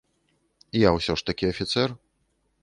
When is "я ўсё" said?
0.87-1.17